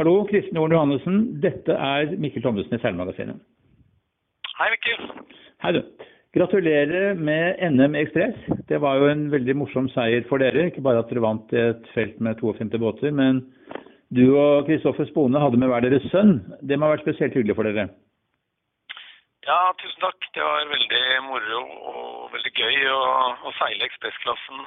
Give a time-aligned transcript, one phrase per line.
[0.00, 1.16] Hallo, Kristin Horn Johannessen.
[1.42, 3.36] Dette er Mikkel Thommessen i Seilmagasinet.
[4.56, 5.02] Hei, Mikkel.
[5.60, 6.06] Hei, du.
[6.32, 8.38] Gratulerer med NM Ekspress.
[8.70, 10.70] Det var jo en veldig morsom seier for dere.
[10.70, 13.42] Ikke bare at dere vant et felt med 52 båter, men
[14.08, 16.38] du og Kristoffer Spone hadde med hver deres sønn.
[16.64, 17.90] Det må ha vært spesielt hyggelig for dere?
[19.44, 20.30] Ja, tusen takk.
[20.32, 23.00] Det var veldig moro og veldig gøy å,
[23.44, 24.64] å seile ekspressklassen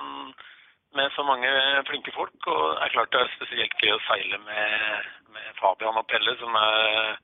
[0.97, 1.49] med så mange
[1.89, 2.37] flinke folk.
[2.47, 6.35] Og det er klart det er spesielt gøy å seile med, med Fabian og Pelle,
[6.41, 7.17] som er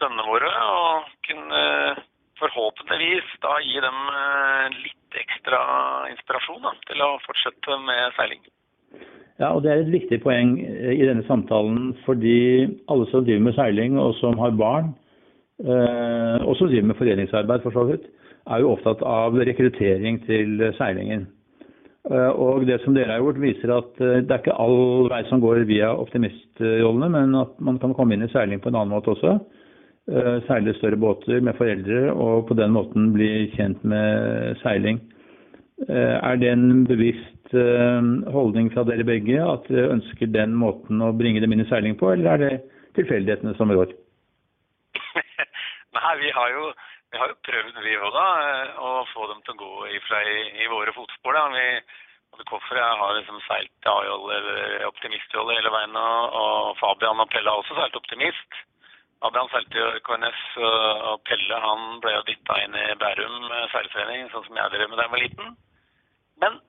[0.00, 0.52] sønnene våre.
[0.74, 1.62] Og kunne
[2.38, 5.60] forhåpentligvis da gi dem eh, litt ekstra
[6.12, 8.44] inspirasjon da, til å fortsette med seiling.
[9.38, 12.38] Ja, og Det er et viktig poeng eh, i denne samtalen, fordi
[12.90, 14.92] alle som driver med seiling og som har barn,
[15.64, 18.06] eh, og som driver med foreningsarbeid for så vidt,
[18.48, 21.26] er jo opptatt av rekruttering til seilingen.
[22.08, 25.20] Eh, og det som dere har gjort, viser at eh, det er ikke all vei
[25.28, 28.94] som går via optimistrollene, men at man kan komme inn i seiling på en annen
[28.94, 29.34] måte også.
[30.08, 35.02] Eh, seile større båter med foreldre og på den måten bli kjent med seiling.
[35.88, 37.52] Er det en bevisst
[38.34, 41.94] holdning fra dere begge at dere ønsker den måten å bringe dem inn i seiling
[42.00, 42.50] på, eller er det
[42.98, 43.92] tilfeldighetene som rår?
[45.94, 46.64] Nei, vi har jo
[47.12, 48.26] vi har jo prøvd, vi òg, da,
[48.84, 51.36] å få dem til å gå i, i, i våre fotspor.
[51.36, 51.46] da.
[51.54, 51.66] Vi,
[52.32, 53.90] altså Koffer jeg har liksom seilt
[54.88, 58.60] optimistrolle hele veien, og, og, Fabian og Pelle har også seilt optimist.
[59.22, 64.46] Fabian seilte jo KNS, og Pelle han ble jo dytta inn i Bærum seilforening, sånn
[64.46, 65.56] som jeg drev med da jeg var liten.
[66.44, 66.60] Men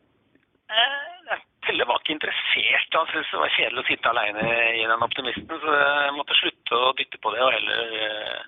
[0.71, 2.95] eh, Pelle var ikke interessert.
[2.95, 4.47] Han syntes det var kjedelig å sitte aleine
[4.79, 8.43] i den optimisten, så jeg måtte slutte å dytte på det og heller eh,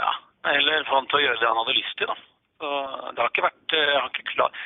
[0.00, 0.14] ja,
[0.48, 2.10] eller få han til å gjøre det han hadde lyst til.
[2.10, 2.16] da.
[2.60, 2.68] Så
[3.14, 4.62] Det har ikke vært eh, jeg har ikke klar...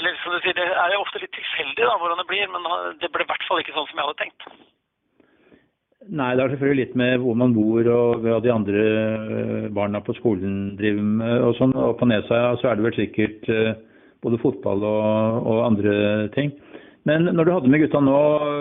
[0.00, 2.64] Eller som du sier, Det er jo ofte litt tilfeldig da, hvordan det blir, men
[3.00, 4.46] det ble i hvert fall ikke sånn som jeg hadde tenkt.
[6.08, 10.00] Nei, det har selvfølgelig litt med hvor man bor og hva de andre eh, barna
[10.02, 11.34] på skolen driver med.
[11.46, 11.76] og sånn.
[11.76, 13.74] Og på Nesøya så er det vel sikkert eh,
[14.24, 15.94] både fotball og, og, andre
[16.36, 16.54] ting.
[17.04, 18.18] Men når du hadde med gutta nå,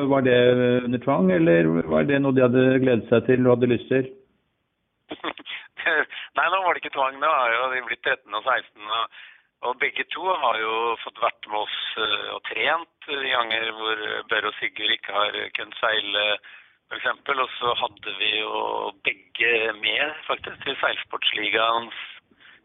[0.09, 0.37] var det
[0.83, 4.09] under tvang, eller var det noe de hadde gledet seg til og hadde lyst til?
[6.39, 7.19] Nei, nå var det ikke tvang.
[7.19, 8.87] Nå er jo de blitt 13 og 16.
[8.87, 9.19] Og,
[9.67, 14.03] og, begge to har jo fått vært med oss uh, og trent de ganger hvor
[14.31, 16.25] Børre og Sigurd ikke har kunnet seile,
[16.91, 17.09] f.eks.
[17.35, 18.63] Og så hadde vi jo
[19.07, 19.53] begge
[19.83, 21.99] med faktisk til Seilsportsligaens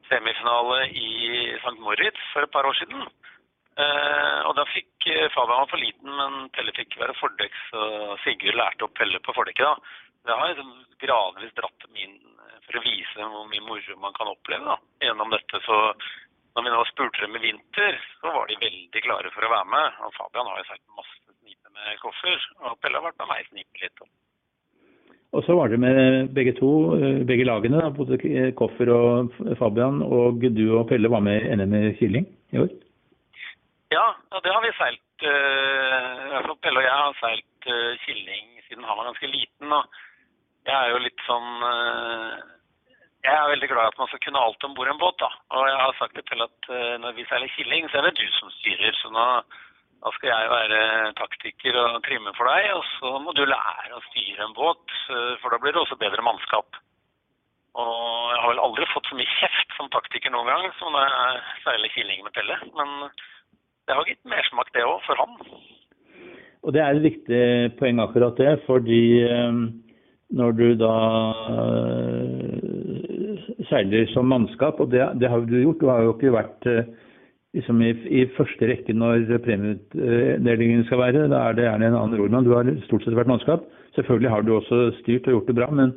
[0.06, 1.10] semifinale i
[1.58, 1.78] St.
[1.82, 3.02] Moritz for et par år siden.
[3.76, 7.82] Eh, og da fikk uh, Fabian var for liten, men Pelle fikk være fordekk, så
[8.22, 9.66] Sigurd lærte opp Pelle på fordekket.
[9.66, 9.74] da.
[10.26, 10.72] Det har liksom
[11.02, 12.16] gradvis dratt min
[12.66, 15.60] for å vise dem hvor mye moro man kan oppleve da, gjennom dette.
[15.66, 15.76] Så
[16.56, 19.70] når vi nå spurte dem i vinter, så var de veldig klare for å være
[19.74, 19.98] med.
[20.06, 23.50] Og Fabian har jo sagt masse snipe med koffer, og Pelle har vært med meg
[23.50, 24.06] snipe litt.
[25.36, 28.16] Og så var det med begge to, eh, begge lagene, da, både
[28.56, 30.00] Koffer og Fabian.
[30.02, 32.70] Og du og Pelle var med i NM i Killing i år?
[33.92, 35.02] Ja, og det har vi seilt.
[35.16, 39.72] Uh, Pelle og jeg har seilt uh, Killing siden han var ganske liten.
[39.72, 39.84] og
[40.66, 42.36] Jeg er jo litt sånn uh,
[43.26, 45.16] jeg er veldig glad i at man skal kunne alt om bord i en båt.
[45.18, 45.28] da.
[45.58, 48.18] Og jeg har sagt det til at uh, når vi seiler killing, så er det
[48.20, 48.98] du som styrer.
[49.00, 49.24] Så nå,
[50.04, 50.80] da skal jeg være
[51.18, 54.84] taktiker og trimme for deg, og så må du lære å styre en båt.
[55.10, 56.78] Uh, for da blir det også bedre mannskap.
[57.76, 57.96] Og
[58.32, 61.40] jeg har vel aldri fått så mye kjeft som taktiker noen gang som når jeg
[61.64, 62.60] seiler killing med Pelle.
[62.78, 65.34] Men det har gitt mersmak, det òg, for han.
[66.62, 67.42] Og det er et viktig
[67.78, 69.02] poeng akkurat det, fordi
[70.34, 70.94] når du da
[73.70, 75.80] seiler som mannskap, og det, det, har du gjort.
[75.80, 76.88] Du har jo ikke vært eh,
[77.56, 81.26] liksom i, i, første rekke når premieutdelingen skal være.
[81.32, 82.46] Da er det gjerne en annen nordmann.
[82.46, 83.66] Du har stort sett vært mannskap.
[83.96, 85.94] Selvfølgelig har du også styrt og gjort det bra, men,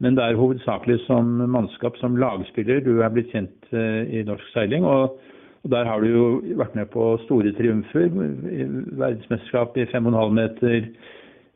[0.00, 4.54] men det er hovedsakelig som mannskap, som lagspiller, du er blitt kjent uh, i norsk
[4.54, 4.86] seiling.
[4.88, 5.18] Og,
[5.60, 6.24] og, der har du jo
[6.58, 8.08] vært med på store triumfer.
[8.08, 10.88] Verdensmesterskap i 5,5 meter,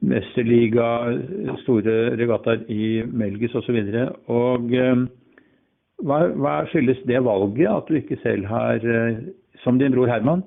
[0.05, 0.89] mesterliga,
[1.63, 3.79] store regattaer i Melgis osv.
[4.29, 5.07] Um,
[6.05, 9.23] hva, hva, skyldes det valget, at du ikke selv har, eh,
[9.65, 10.45] som din bror Herman,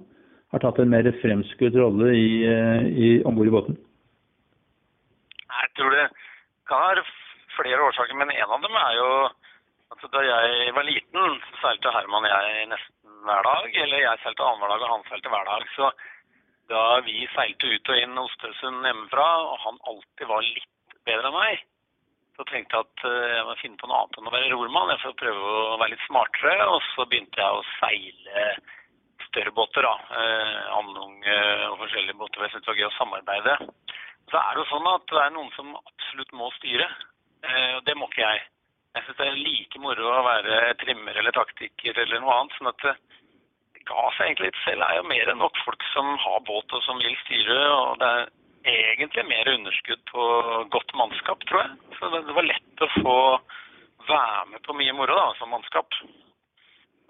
[0.54, 3.78] har tatt en mer fremskutt rolle i, eh, i, om bord i båten?
[5.50, 6.06] Jeg tror det
[6.70, 7.06] kan være
[7.58, 9.10] flere årsaker, men en av dem er jo
[9.90, 13.70] at da jeg var liten, så seilte Herman og jeg nesten hver dag.
[13.84, 15.66] Eller jeg seilte annenhver dag, og han seilte hver dag.
[15.76, 15.90] Så
[16.70, 21.38] da vi seilte ut og inn Ostesund hjemmefra, og han alltid var litt bedre enn
[21.38, 21.64] meg,
[22.38, 24.92] så tenkte jeg at eh, jeg må finne på noe annet enn å være rormann.
[24.94, 26.68] Jeg får prøve å være litt smartere.
[26.72, 28.46] Og så begynte jeg å seile
[29.26, 29.84] større båter.
[29.84, 31.18] da, eh, Andung
[31.74, 32.46] og forskjellige båter.
[32.46, 33.58] Jeg syntes det var gøy å samarbeide.
[34.30, 36.88] Så er det jo sånn at det er noen som absolutt må styre.
[37.44, 38.42] Eh, og det må ikke jeg.
[38.96, 42.56] Jeg syns det er like moro å være trimmer eller taktiker eller noe annet.
[42.58, 42.88] sånn at
[43.88, 44.84] ga seg egentlig litt selv.
[44.84, 47.60] Det er jo mer enn nok folk som har båt og som vil styre.
[47.70, 48.12] og det
[48.68, 50.24] er egentlig mer underskudd på
[50.74, 51.78] godt mannskap, tror jeg.
[52.00, 53.18] Så det var lett å få
[54.10, 55.96] være med på mye moro da, som mannskap.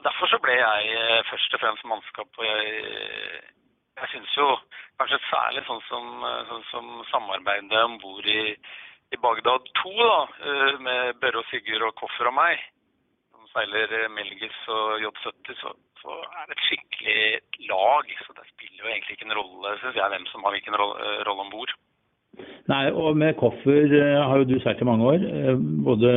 [0.05, 2.29] Derfor så ble jeg eh, først og fremst mannskap.
[2.37, 3.41] og jeg,
[3.99, 4.47] jeg syns jo
[4.99, 8.55] kanskje særlig sånn som, eh, sånn som samarbeidet om bord i,
[9.11, 12.63] i, Bagdad 2, da, eh, med Børre og Sigurd og Koffer og meg,
[13.33, 18.15] som seiler Melgis og J70, så, så, er det et skikkelig lag.
[18.25, 21.13] Så det spiller jo egentlig ikke en rolle, syns jeg, hvem som har hvilken rolle,
[21.29, 21.77] rolle om bord.
[22.69, 25.23] Nei, og med Koffer har jo du seilt i mange år.
[25.87, 26.11] Både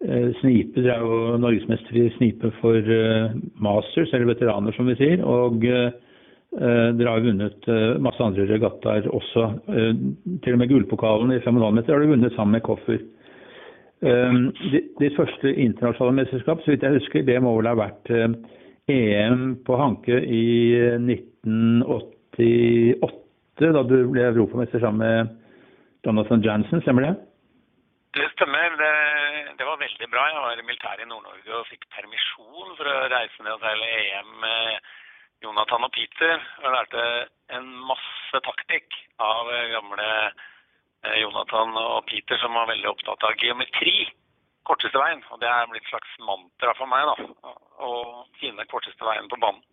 [0.00, 2.86] Eh, snipe, Dere er jo norgesmester i snipe for
[3.60, 5.20] masters, eller veteraner som vi sier.
[5.28, 9.44] Og dere har vunnet uh, masse andre regattaer også.
[10.42, 12.98] til og med gullpokalen i 5,5 meter har du vunnet sammen med Koffer.
[14.00, 18.10] Ditt første internasjonale mesterskap, så vidt jeg husker, det må vel ha vært
[18.90, 23.10] EM på Hanke i 1988,
[23.60, 25.18] da du ble europamester sammen med
[26.06, 27.14] Jonathan Jansen, stemmer det?
[28.16, 28.68] Det stemmer.
[28.80, 28.94] Det,
[29.58, 30.24] det, var veldig bra.
[30.28, 33.90] Jeg var i militæret i Nord-Norge og fikk permisjon for å reise ned og seile
[34.00, 34.88] EM med
[35.44, 36.40] Jonathan og Peter.
[36.62, 37.04] Jeg lærte
[37.56, 44.08] en masse taktikk av gamle eh, Jonathan og Peter, som var veldig opptatt av geometri.
[44.66, 45.22] Korteste veien.
[45.30, 47.54] Og det er blitt et slags mantra for meg, da.
[47.80, 47.92] Å
[48.40, 49.64] finne korteste veien på banen.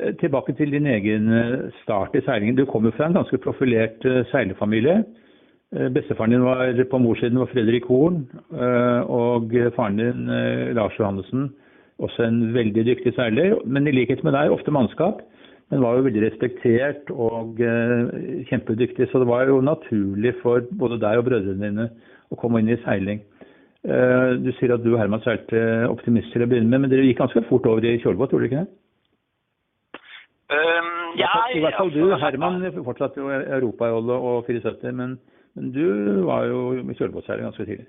[0.00, 2.56] Eh, tilbake til din egen eh, start i seilingen.
[2.56, 5.04] Du kommer fra en ganske profilert seilerfamilie.
[5.74, 8.26] Eh, bestefaren din var på morssiden var Fredrik Horn,
[9.10, 10.26] og faren din
[10.74, 11.48] Lars Johannessen,
[11.98, 13.56] også en veldig dyktig seiler.
[13.64, 15.22] Men i likhet med deg, ofte mannskap,
[15.70, 17.58] men var jo veldig respektert og
[18.50, 19.08] kjempedyktig.
[19.10, 21.88] Så det var jo naturlig for både deg og brødrene dine
[22.30, 23.22] å komme inn i seiling.
[23.86, 27.20] Du sier at du og Herman seilte optimist til å begynne med, men dere gikk
[27.20, 30.00] ganske fort over i kjølebåt, gjorde dere ikke det?
[30.50, 30.88] Um,
[31.20, 32.02] ja, I hvert fall du.
[32.18, 35.14] Herman fortsatte jo europarolle og 74, men
[35.56, 35.86] men du
[36.28, 37.86] var jo i kjølebåtseiling ganske tidlig.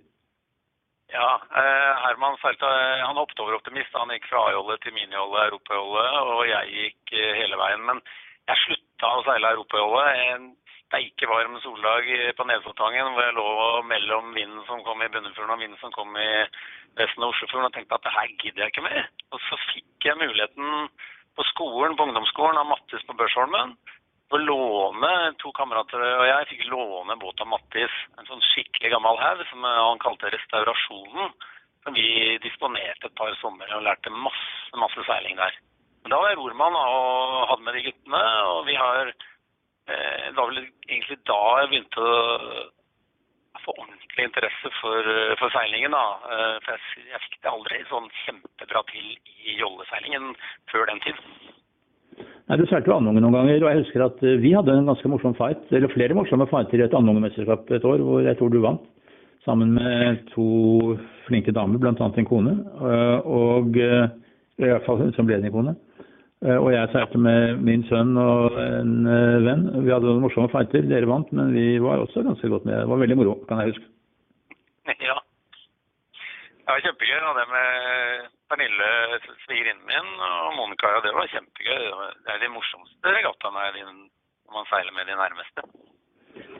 [1.11, 1.27] Ja,
[1.59, 2.67] eh, Herman seilte
[3.03, 3.95] Han hoppet over optimist.
[3.95, 6.05] Han gikk fra A-jolle til minijolle, europajolle,
[6.35, 7.83] og jeg gikk eh, hele veien.
[7.89, 7.99] Men
[8.47, 10.47] jeg slutta å seile europajolle en
[10.87, 12.07] steike varm soldag
[12.37, 13.49] på Nesoddtangen hvor jeg lå
[13.89, 16.29] mellom vinden som kom i Bunnefjorden og vinden som kom i
[16.97, 19.09] resten av Oslofjorden og tenkte at det her gidder jeg ikke mer.
[19.35, 20.87] Og så fikk jeg muligheten
[21.37, 23.75] på skolen, på ungdomsskolen av Mattis på Børsholmen
[24.27, 27.93] å låne to kamerater og jeg fikk låne båt av Mattis.
[28.19, 31.31] En sånn skikkelig gammel haug som han kalte Restaurasjonen.
[31.85, 35.53] Som vi disponerte et par somre og lærte masse, masse seiling der.
[36.03, 39.13] Men da var jeg rormann og hadde med de guttene, og vi har
[39.87, 42.15] Det var vel egentlig da jeg begynte å
[43.67, 45.95] få ordentlig interesse for, for seilingen.
[45.95, 46.05] da.
[46.31, 49.07] Eh, for jeg, jeg fikk det aldri sånn kjempebra til
[49.47, 50.33] i jolleseilingen
[50.71, 51.23] før den tid.
[52.47, 54.91] Nei, Du seilte jo andungen noen ganger, og jeg husker at eh, vi hadde en
[54.91, 58.53] ganske morsom fight, eller flere morsomme fighter i et andungemesterskap et år, hvor jeg tror
[58.53, 58.85] du vant.
[59.47, 60.97] Sammen med to
[61.27, 61.93] flinke damer, bl.a.
[61.95, 62.55] en kone,
[62.91, 64.07] eh, og eh,
[64.57, 65.75] i hvert fall som ble din kone.
[66.45, 69.07] Og jeg seilte med min sønn og en
[69.41, 69.63] venn.
[69.81, 70.85] Vi hadde noen morsomme fighter.
[70.85, 72.77] Dere vant, men vi var også ganske godt med.
[72.77, 73.87] Det var veldig moro, kan jeg huske.
[75.09, 75.17] Ja.
[76.67, 77.19] Det var kjempegøy.
[77.29, 78.91] Og det med Pernille,
[79.47, 81.83] svigerinnen min, og Monica, ja, det var kjempegøy.
[82.21, 83.65] Det er de morsomste regattaene
[84.47, 85.65] når man seiler med de nærmeste.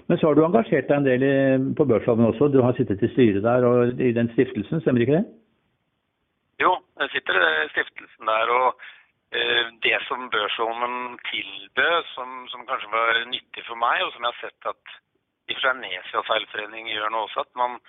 [0.08, 1.36] Men så har du engasjert deg en del i,
[1.78, 2.50] på Børshaven også.
[2.52, 5.26] Du har sittet i styret der og i den stiftelsen, stemmer ikke det?
[6.64, 6.72] Jo,
[7.04, 8.54] jeg sitter i stiftelsen der.
[8.60, 8.88] og
[9.84, 14.42] det som Børsholmen tilbød, som, som, kanskje var nyttig for meg, og som jeg har
[14.46, 14.98] sett at
[15.48, 17.80] for seg Nesia seilforening gjør nå også, at man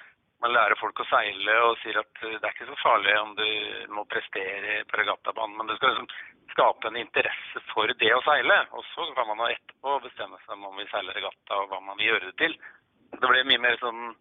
[0.42, 3.48] man lærer folk å seile og sier at det er ikke så farlig om du
[3.94, 6.10] må prestere på regattabanen, men det skal liksom
[6.52, 8.60] skape en interesse for det å seile.
[8.78, 11.98] Og så kan man etterpå bestemme seg om man vil seile regatta og hva man
[11.98, 12.56] vil gjøre det til.
[13.16, 14.14] Det ble mye mer sånn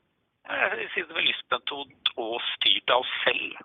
[0.48, 3.58] jeg synes det var lystmetod og styrt av oss selv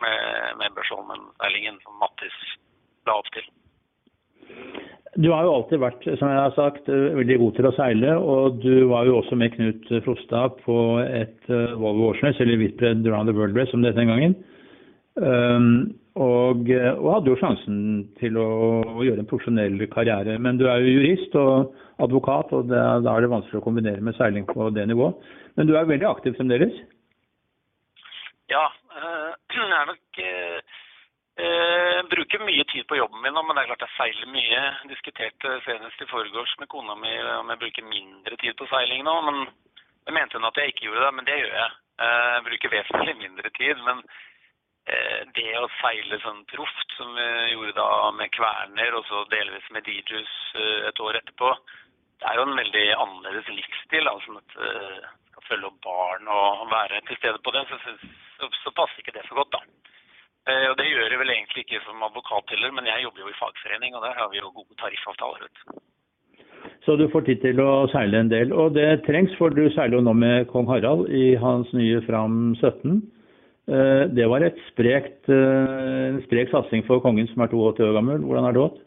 [0.00, 2.36] med, med Børsholmen-seilingen Mattis
[3.08, 3.48] la opp til.
[5.18, 8.12] Du har jo alltid vært, som jeg har sagt, veldig god til å seile.
[8.14, 13.02] Og du var jo også med Knut Frostad på et uh, Volvo Årsnes, eller Whitbread
[13.08, 14.36] Round the World Race, som det het den gangen.
[15.18, 15.72] Um,
[16.14, 17.80] og, og, hadde jo sjansen
[18.20, 18.46] til å,
[18.86, 20.38] å, gjøre en profesjonell karriere.
[20.42, 21.74] Men du er jo jurist og
[22.06, 25.18] advokat, og det, da er det vanskelig å kombinere med seiling på det nivået.
[25.58, 26.84] Men du er veldig aktiv fremdeles?
[28.52, 28.68] Ja,
[29.00, 30.78] Øh, jeg er nok øh,
[31.40, 34.62] Eh, bruker mye tid på jobben min nå, men det er klart jeg seiler mye.
[34.90, 39.14] Diskuterte senest i forgårs med kona mi om jeg bruker mindre tid på seiling nå.
[39.28, 39.44] men
[40.08, 41.70] Jeg mente hun at jeg ikke gjorde det, men det gjør jeg.
[42.00, 43.82] Eh, jeg bruker vesentlig mindre tid.
[43.88, 44.02] men
[44.86, 49.70] eh, det å seile sånn proft, som vi gjorde da med Kverner og så delvis
[49.70, 51.54] med DJs eh, et år etterpå,
[52.20, 54.08] det er jo en veldig annerledes livsstil.
[54.08, 57.78] altså at uh, skal følge opp barn og være til stede på det, så,
[58.36, 59.79] så, så passer ikke det så godt, da.
[60.50, 63.30] Uh, og Det gjør jeg vel egentlig ikke som advokat heller, men jeg jobber jo
[63.30, 65.46] i fagforening, og der har vi jo gode tariffavtaler.
[65.46, 65.58] vet.
[66.84, 68.52] Så du får tid til å seile en del.
[68.52, 72.56] Og det trengs, for du seiler jo nå med kong Harald i hans nye Fram
[72.58, 73.00] 17.
[73.70, 78.24] Uh, det var et sprekt, en sprek satsing for kongen som er 82 år gammel.
[78.26, 78.82] Hvordan har det gått?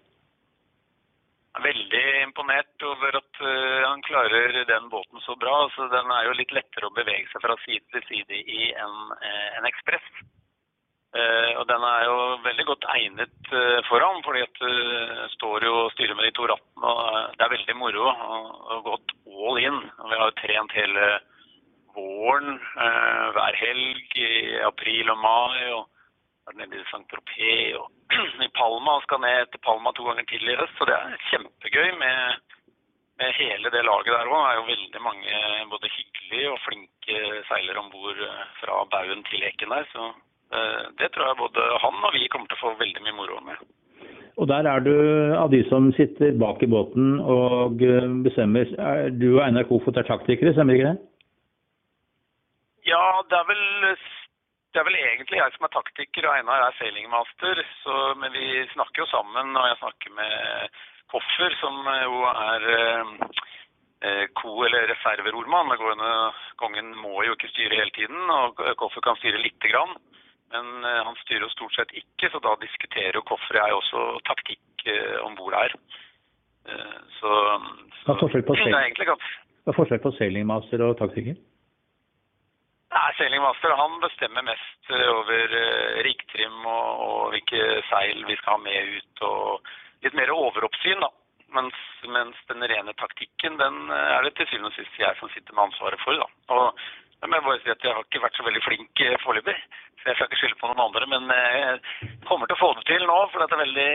[1.63, 3.43] Veldig imponert over at
[3.85, 5.53] han klarer den båten så bra.
[5.67, 8.95] Altså, den er jo litt lettere å bevege seg fra side til side i en,
[9.61, 10.07] en ekspress.
[11.13, 13.51] Uh, og den er jo veldig godt egnet
[13.85, 16.89] for ham, fordi at du står jo og styrer med de to rattene.
[16.89, 19.77] og Det er veldig moro og gått all in.
[19.99, 21.09] Og vi har jo trent hele
[21.93, 22.57] våren
[23.37, 24.31] hver helg i
[24.65, 25.59] april og mai.
[25.77, 25.83] og
[26.47, 27.87] vært nede i Saint-Tropez og
[28.47, 30.75] i Palma og skal ned til Palma to ganger til i høst.
[30.77, 32.53] Så det er kjempegøy med,
[33.21, 34.43] med hele det laget der òg.
[34.43, 35.39] Det er jo veldig mange
[35.71, 38.21] både hyggelige og flinke seilere om bord
[38.59, 39.87] fra baugen til Eken der.
[39.93, 40.11] Så
[40.99, 43.63] det tror jeg både han og vi kommer til å få veldig mye moro med.
[44.41, 44.93] Og der er du
[45.37, 48.69] av de som sitter bak i båten og eh, bestemmer.
[48.81, 50.97] Er du og Einar Kofot er taktikere, stemmer ikke det?
[52.89, 53.63] Ja, det er vel
[54.73, 57.61] det er vel egentlig jeg som er taktiker, og Einar er sailingmaster.
[57.83, 60.79] Så, men vi snakker jo sammen, og jeg snakker med
[61.13, 65.75] Koffer, som jo er eh, ko- eller reserverormann.
[66.57, 69.93] Kongen må jo ikke styre hele tiden, og Koffer kan styre lite grann.
[70.51, 73.79] Men eh, han styrer jo stort sett ikke, så da diskuterer jo Koffer og jeg
[73.79, 75.77] også taktikk eh, om bord her.
[76.63, 77.29] Så,
[78.05, 79.31] så, det, er det er egentlig ganske
[79.65, 81.35] Hva er forskjell på sailingmaster og taktiker?
[82.93, 88.57] Nei, Sailingmaster han bestemmer mest eh, over riktrim riggtrim og, og, hvilke seil vi skal
[88.57, 89.23] ha med ut.
[89.25, 89.71] og
[90.05, 91.09] Litt mer overoppsyn, da.
[91.53, 91.77] Mens,
[92.09, 95.55] mens den rene taktikken den eh, er det til syvende og sist jeg som sitter
[95.55, 96.21] med ansvaret for.
[96.21, 96.27] da.
[96.53, 96.85] Og
[97.23, 99.55] jeg må bare si at jeg har ikke vært så veldig flink uh, foreløpig,
[100.01, 101.07] så jeg skal ikke skylde på noen andre.
[101.13, 103.91] Men jeg kommer til å få det til nå, for det er veldig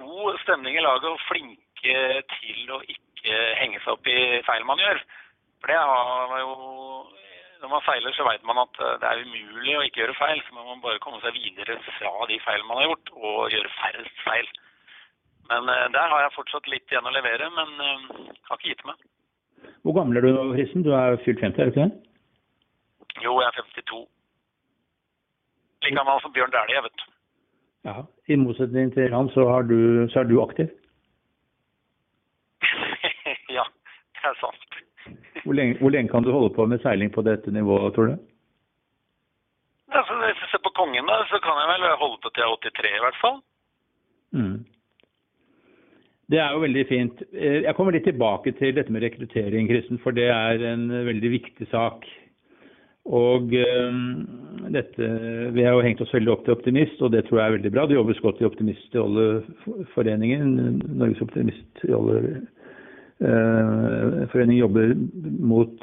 [0.00, 1.96] god stemning i laget og flinke
[2.36, 5.02] til å ikke henge seg opp i feil man gjør.
[5.60, 6.54] For det har jo
[7.60, 10.40] når man seiler, så vet man at det er umulig å ikke gjøre feil.
[10.46, 13.72] Så må man bare komme seg videre fra de feil man har gjort, og gjøre
[13.76, 14.48] færrest feil.
[15.50, 17.74] Men der har jeg fortsatt litt igjen å levere, men
[18.48, 19.04] har ikke gitt meg.
[19.84, 20.86] Hvor gammel er du nå, Fristen?
[20.86, 22.09] Du er fylt 50, er du ikke det?
[23.24, 24.08] Jo, jeg er 52.
[25.82, 27.06] Like gammel som Bjørn Dæhlie, vet du.
[27.88, 27.94] Ja,
[28.28, 30.68] I motsetning til han, så, du, så er du aktiv?
[33.58, 33.64] ja,
[34.16, 34.80] det er sant.
[35.44, 38.16] Hvor lenge, hvor lenge, kan du holde på med seiling på dette nivået, tror du?
[39.96, 42.52] Altså, hvis jeg ser på kongen, da, så kan jeg vel holde på til jeg
[42.52, 43.40] er 83 i hvert fall.
[44.36, 44.58] Mm.
[46.30, 47.22] Det er jo veldig fint.
[47.34, 51.66] Jeg kommer litt tilbake til dette med rekruttering, Kristen, for det er en veldig viktig
[51.72, 52.06] sak.
[53.10, 54.28] Og um,
[54.70, 55.06] dette,
[55.54, 57.72] Vi har jo hengt oss veldig opp til Optimist, og det tror jeg er veldig
[57.74, 57.86] bra.
[57.90, 60.46] Det jobbes godt i Optimistjolleforeningen.
[61.00, 62.48] Norges Optimistjolleforening
[63.20, 64.94] Foreningen jobber
[65.44, 65.82] mot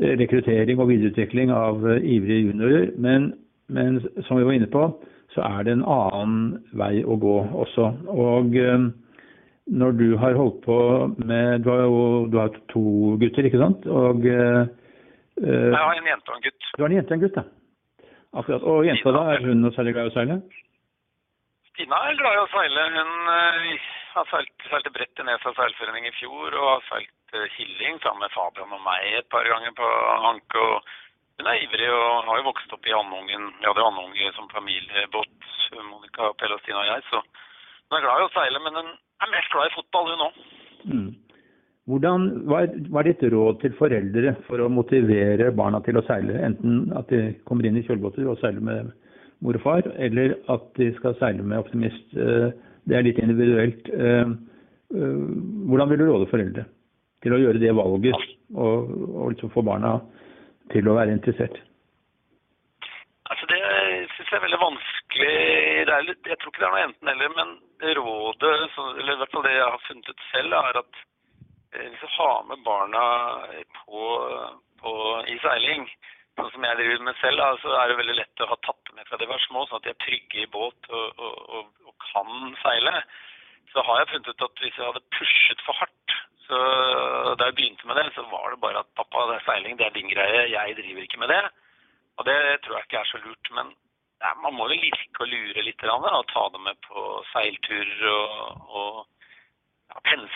[0.00, 2.90] rekruttering og videreutvikling av ivrige juniorer.
[3.00, 3.32] Men,
[3.72, 4.84] men, som vi var inne på,
[5.32, 7.88] så er det en annen vei å gå også.
[8.12, 8.56] Og
[9.70, 10.78] når du har holdt på
[11.22, 13.86] med Du har jo du har to gutter, ikke sant?
[13.86, 14.26] Og,
[15.40, 16.70] jeg har en jente og en gutt.
[16.76, 17.44] Du har en jente og en gutt, ja.
[18.40, 18.62] Akkurat.
[18.62, 20.36] Og jenta da, er hun noe særlig glad i å seile?
[21.72, 22.84] Stina er glad i å seile.
[22.94, 23.12] Hun
[24.14, 28.34] har seilt, seilte brett i Nesa seilforening i fjor og har seilt killing sammen med
[28.34, 29.90] Fabian og meg et par ganger på
[30.30, 30.60] Anke.
[30.60, 30.90] og
[31.40, 33.50] Hun er ivrig og har jo vokst opp i Andungen.
[33.58, 35.50] Vi hadde Andunge som familiebåt,
[35.88, 37.06] Monica, Pelle og Stina og jeg.
[37.10, 40.26] Så hun er glad i å seile, men hun er mest glad i fotball, hun
[40.28, 40.40] òg.
[40.90, 41.10] Mm.
[41.90, 46.36] Hvordan, hva, er, ditt råd til foreldre for å motivere barna til å seile?
[46.46, 48.92] Enten at de kommer inn i kjølbåter og seiler med
[49.42, 52.14] mor og far, eller at de skal seile med optimist.
[52.14, 53.90] Det er litt individuelt.
[54.90, 56.66] Hvordan vil du råde foreldre
[57.24, 59.96] til å gjøre det valget, og, og liksom få barna
[60.72, 61.58] til å være interessert?
[63.30, 63.60] Altså Det
[64.14, 65.34] syns jeg er veldig vanskelig.
[65.90, 67.54] Er litt, jeg tror ikke det er noe enten-eller, men
[67.98, 68.56] rådet,
[68.98, 71.06] eller i hvert fall det jeg har funnet ut selv, er at
[71.74, 73.02] hvis du har med barna
[73.82, 74.06] på,
[74.80, 74.94] på,
[75.30, 75.86] i seiling,
[76.38, 78.92] sånn som jeg driver med selv, da, så er det veldig lett å ha tatt
[78.96, 81.90] med fra de var små, sånn at de er trygge i båt og, og, og,
[81.90, 82.94] og kan seile.
[83.70, 86.16] Så har jeg funnet ut at hvis jeg hadde pushet for hardt,
[86.50, 86.58] så
[87.38, 89.86] da jeg begynte med det, så var det bare at pappa, det er seiling, det
[89.86, 91.44] er din greie, jeg driver ikke med det.
[92.18, 93.50] Og det tror jeg ikke er så lurt.
[93.54, 93.70] Men
[94.20, 98.66] ja, man må jo lirke og lure litt og ta dem med på seilturer og,
[98.80, 99.19] og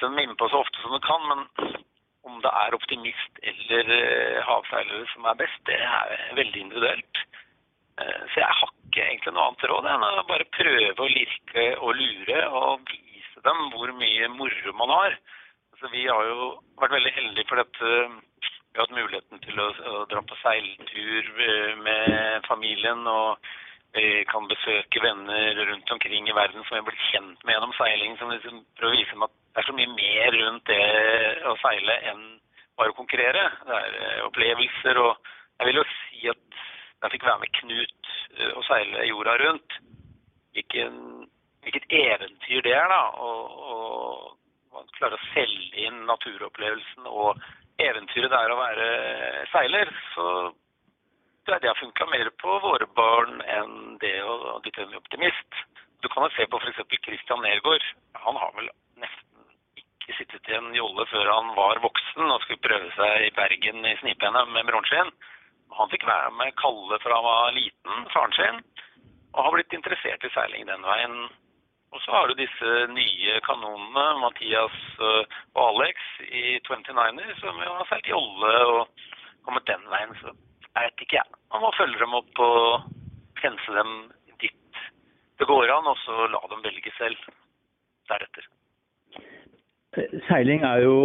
[0.04, 1.22] dem innpå så ofte som du kan.
[1.30, 1.40] Men
[2.24, 7.22] om det er optimist eller uh, havseilere som er best, det er veldig individuelt.
[8.00, 11.66] Uh, så jeg har ikke egentlig noe annet råd enn å bare prøve å lirke
[11.80, 15.18] og lure og vise dem hvor mye moro man har.
[15.74, 17.92] Altså, vi har jo vært veldig heldige for dette.
[18.44, 23.06] Vi har hatt muligheten til å, å dra på seiltur uh, med familien.
[23.06, 23.52] og
[24.26, 28.16] kan besøke venner rundt omkring i verden som vi har blitt kjent med gjennom seiling.
[28.18, 30.84] som liksom prøver å vise dem at det er så mye mer rundt det
[31.46, 32.22] å seile enn
[32.74, 33.44] bare å konkurrere.
[33.62, 36.56] Det er eh, opplevelser og Jeg vil jo si at
[37.04, 39.76] jeg fikk være med Knut eh, og seile jorda rundt.
[40.56, 40.96] Hvilken,
[41.62, 43.02] hvilket eventyr det er, da.
[43.22, 47.38] Og, og man klarer å selge inn naturopplevelsen og
[47.82, 48.88] eventyret det er å være
[49.52, 49.92] seiler.
[50.16, 50.26] Så
[51.46, 55.62] det, det har funka mer på våre barn enn det å dytte en optimist.
[56.02, 56.98] Du kan jo se på f.eks.
[57.06, 57.86] Christian Nergård.
[58.26, 59.33] Han har vel nesten
[60.56, 64.68] en jolle før han var voksen og skulle prøve seg i Bergen i Snipene med
[64.68, 65.12] bronseskiinn.
[65.78, 68.60] Han fikk være med Kalle fra han var liten, faren sin,
[69.34, 71.16] og har blitt interessert i seiling den veien.
[71.94, 77.90] Og så har du disse nye kanonene, Mathias og Alex i 29er, som jo har
[77.90, 79.06] seilt jolle og
[79.46, 80.14] kommet den veien.
[80.22, 81.40] Så jeg vet ikke, jeg.
[81.54, 82.90] Man må følge dem opp og
[83.38, 83.94] pense dem
[84.42, 84.82] dit
[85.38, 87.30] det går an, og så la dem velge selv
[88.10, 88.46] deretter.
[90.28, 90.96] Seiling er jo,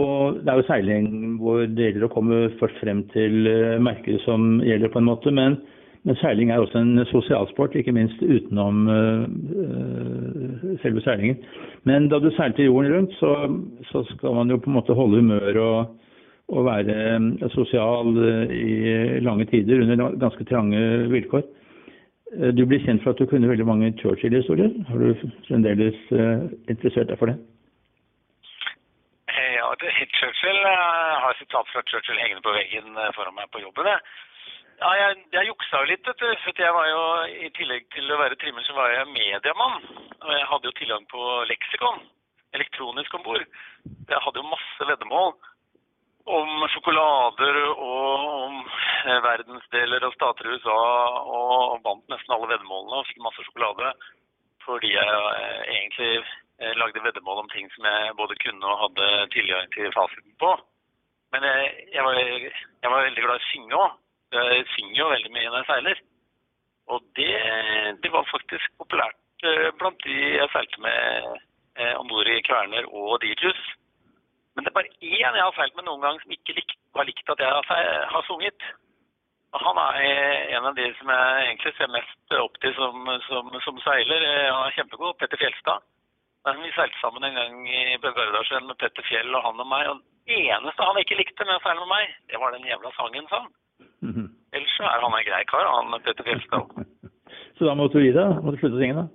[0.42, 1.10] det er jo seiling
[1.42, 3.46] hvor det gjelder å komme først frem til
[3.86, 5.34] merket som gjelder, på en måte.
[5.36, 5.60] Men,
[6.08, 9.26] men seiling er også en sosialsport, ikke minst utenom uh,
[10.82, 11.38] selve seilingen.
[11.90, 13.36] Men da du seilte jorden rundt, så,
[13.92, 16.10] så, skal man jo på en måte holde humør og,
[16.50, 16.98] og være
[17.54, 18.18] sosial
[18.50, 20.82] i lange tider under ganske trange
[21.14, 21.46] vilkår.
[22.54, 24.74] Du blir kjent for at du kunne veldig mange Churchill-historier.
[24.90, 25.98] Har du fremdeles
[26.70, 27.40] interessert deg for det?
[29.80, 30.80] Det Churchill jeg
[31.24, 33.88] har sitat fra Churchill hengende på veggen foran meg på jobben.
[33.88, 34.02] Jeg.
[34.80, 36.28] Ja, jeg, jeg juksa jo litt, vet du.
[36.44, 37.02] For jeg var jo,
[37.48, 39.80] I tillegg til å være trimmer, så var jeg mediemann.
[40.20, 42.04] Og jeg hadde jo tilgang på leksikon,
[42.60, 43.48] elektronisk om bord.
[44.12, 45.34] Jeg hadde jo masse veddemål
[46.30, 48.60] om sjokolader og om
[49.26, 50.80] verdensdeler og stater i USA.
[51.24, 53.96] Og vant nesten alle veddemålene og fikk masse sjokolade
[54.70, 55.12] fordi jeg
[55.72, 56.10] egentlig
[56.80, 60.52] lagde veddemål om ting som jeg både kunne og hadde tilgang til fasiten på.
[61.34, 63.98] Men jeg, jeg, var, jeg var, veldig glad i å synge òg.
[64.36, 66.02] Jeg synger jo veldig mye når jeg seiler.
[66.90, 67.34] Og det,
[68.04, 69.18] det var faktisk populært
[69.80, 71.28] blant de jeg seilte med
[71.80, 73.62] eh, om bord i Kverner og DJs.
[74.56, 77.08] Men det er bare én jeg har seilt med noen gang som ikke likt, har
[77.08, 78.66] likt at jeg har, har sunget.
[79.64, 80.02] Han er
[80.58, 84.26] en av de som jeg egentlig ser mest opp til som, som, som seiler.
[84.50, 85.16] Han er kjempegod.
[85.22, 85.86] Petter Fjelstad.
[86.48, 89.90] Men vi seilte sammen en gang i Bøgardasjøen med Petter Fjell og han og meg.
[89.92, 90.00] Og
[90.30, 93.28] det eneste han ikke likte med å seile med meg, det var den jævla sangen,
[93.30, 93.52] sa han.
[94.06, 94.28] Mm -hmm.
[94.56, 96.64] Ellers så er han en grei kar, han Petter Fjelstad.
[97.58, 98.44] så da måtte du gi deg?
[98.44, 99.06] Måtte du slutte å synge, da?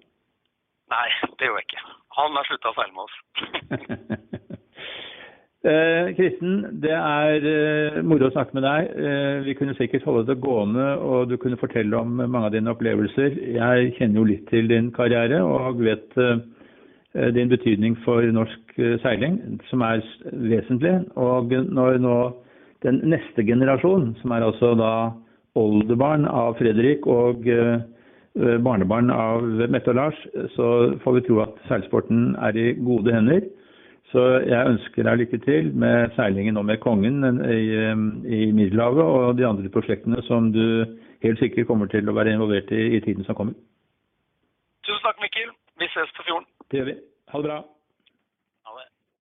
[0.95, 1.09] Nei,
[1.39, 1.83] det gjorde jeg ikke.
[2.19, 3.17] Han har slutta å seile med oss.
[6.17, 8.91] Kristen, det er eh, moro å snakke med deg.
[9.01, 12.71] Eh, vi kunne sikkert holde det gående, og du kunne fortelle om mange av dine
[12.71, 13.39] opplevelser.
[13.57, 16.43] Jeg kjenner jo litt til din karriere og vet eh,
[17.15, 19.39] din betydning for norsk seiling,
[19.71, 20.03] som er
[20.51, 20.97] vesentlig.
[21.15, 22.17] Og når nå
[22.83, 24.95] den neste generasjon, som er altså da
[25.55, 27.47] oldebarn av Fredrik og
[28.35, 30.19] barnebarn av Mette og Lars,
[30.57, 30.71] så
[31.05, 33.47] får vi tro at seilsporten er i gode hender.
[34.11, 37.63] Så jeg ønsker deg lykke til med seilingen og med Kongen i,
[38.39, 40.85] i Middelhavet og de andre prosjektene som du
[41.25, 43.57] helt sikkert kommer til å være involvert i i tiden som kommer.
[44.87, 45.51] Tusen takk, Mikkel.
[45.83, 46.54] Vi ses på fjorden.
[46.75, 46.95] Det gjør vi.
[47.31, 47.57] Ha det bra.